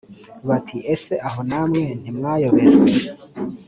bati 0.47 0.77
ese 0.93 1.13
aho 1.27 1.39
namwe 1.49 1.83
ntimwayobejwe 2.01 3.01